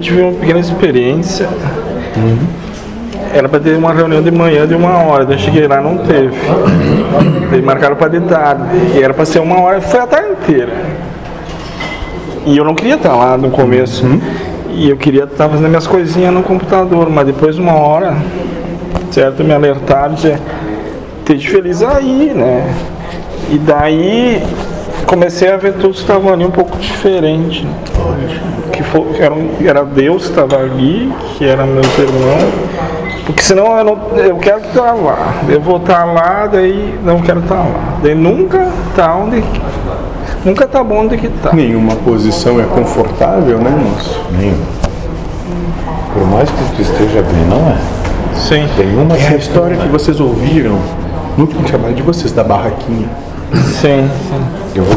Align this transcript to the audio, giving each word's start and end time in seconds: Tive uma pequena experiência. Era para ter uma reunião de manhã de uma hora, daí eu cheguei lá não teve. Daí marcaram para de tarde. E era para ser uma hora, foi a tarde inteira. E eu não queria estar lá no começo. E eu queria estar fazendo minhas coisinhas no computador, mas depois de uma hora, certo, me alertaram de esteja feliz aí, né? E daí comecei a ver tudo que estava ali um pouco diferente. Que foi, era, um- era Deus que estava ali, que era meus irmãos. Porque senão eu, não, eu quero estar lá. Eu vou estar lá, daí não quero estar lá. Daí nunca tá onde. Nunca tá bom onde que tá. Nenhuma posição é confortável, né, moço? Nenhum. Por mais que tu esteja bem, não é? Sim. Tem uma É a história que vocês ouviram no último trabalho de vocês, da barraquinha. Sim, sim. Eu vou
Tive 0.00 0.22
uma 0.22 0.32
pequena 0.32 0.58
experiência. 0.58 1.46
Era 3.34 3.48
para 3.48 3.60
ter 3.60 3.76
uma 3.76 3.92
reunião 3.92 4.22
de 4.22 4.30
manhã 4.30 4.66
de 4.66 4.74
uma 4.74 4.96
hora, 5.04 5.26
daí 5.26 5.36
eu 5.36 5.38
cheguei 5.38 5.68
lá 5.68 5.80
não 5.80 5.98
teve. 5.98 6.34
Daí 7.50 7.60
marcaram 7.60 7.96
para 7.96 8.08
de 8.08 8.20
tarde. 8.20 8.64
E 8.96 9.02
era 9.02 9.12
para 9.12 9.26
ser 9.26 9.40
uma 9.40 9.60
hora, 9.60 9.80
foi 9.80 10.00
a 10.00 10.06
tarde 10.06 10.30
inteira. 10.32 10.72
E 12.46 12.56
eu 12.56 12.64
não 12.64 12.74
queria 12.74 12.94
estar 12.94 13.14
lá 13.14 13.36
no 13.36 13.50
começo. 13.50 14.06
E 14.70 14.88
eu 14.88 14.96
queria 14.96 15.24
estar 15.24 15.48
fazendo 15.48 15.68
minhas 15.68 15.86
coisinhas 15.86 16.32
no 16.32 16.42
computador, 16.42 17.10
mas 17.10 17.26
depois 17.26 17.56
de 17.56 17.60
uma 17.60 17.74
hora, 17.74 18.16
certo, 19.10 19.44
me 19.44 19.52
alertaram 19.52 20.14
de 20.14 20.34
esteja 21.18 21.50
feliz 21.50 21.82
aí, 21.82 22.32
né? 22.34 22.74
E 23.50 23.58
daí 23.58 24.42
comecei 25.10 25.50
a 25.50 25.56
ver 25.56 25.72
tudo 25.74 25.92
que 25.92 26.00
estava 26.00 26.32
ali 26.32 26.44
um 26.44 26.52
pouco 26.52 26.78
diferente. 26.78 27.66
Que 28.72 28.80
foi, 28.84 29.16
era, 29.18 29.34
um- 29.34 29.50
era 29.64 29.84
Deus 29.84 30.22
que 30.24 30.30
estava 30.30 30.56
ali, 30.56 31.12
que 31.36 31.44
era 31.44 31.66
meus 31.66 31.98
irmãos. 31.98 32.52
Porque 33.26 33.42
senão 33.42 33.76
eu, 33.76 33.84
não, 33.84 33.98
eu 34.18 34.36
quero 34.36 34.60
estar 34.60 34.92
lá. 34.92 35.34
Eu 35.48 35.60
vou 35.60 35.78
estar 35.78 36.04
lá, 36.04 36.46
daí 36.46 36.96
não 37.04 37.20
quero 37.20 37.40
estar 37.40 37.56
lá. 37.56 37.98
Daí 38.02 38.14
nunca 38.14 38.68
tá 38.94 39.14
onde. 39.16 39.42
Nunca 40.44 40.66
tá 40.68 40.82
bom 40.84 41.00
onde 41.04 41.16
que 41.18 41.28
tá. 41.28 41.52
Nenhuma 41.52 41.96
posição 41.96 42.60
é 42.60 42.64
confortável, 42.64 43.58
né, 43.58 43.70
moço? 43.70 44.20
Nenhum. 44.30 44.56
Por 46.14 46.26
mais 46.28 46.48
que 46.48 46.76
tu 46.76 46.82
esteja 46.82 47.20
bem, 47.22 47.44
não 47.48 47.68
é? 47.68 47.76
Sim. 48.36 48.68
Tem 48.76 48.96
uma 48.96 49.16
É 49.16 49.28
a 49.34 49.36
história 49.36 49.76
que 49.76 49.88
vocês 49.88 50.20
ouviram 50.20 50.78
no 51.36 51.44
último 51.44 51.64
trabalho 51.64 51.94
de 51.94 52.02
vocês, 52.02 52.32
da 52.32 52.42
barraquinha. 52.44 53.08
Sim, 53.80 54.08
sim. 54.28 54.40
Eu 54.74 54.84
vou 54.84 54.94